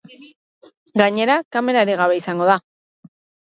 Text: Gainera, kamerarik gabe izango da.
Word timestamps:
Gainera, 1.01 1.35
kamerarik 1.57 2.01
gabe 2.01 2.19
izango 2.23 2.51
da. 2.55 2.59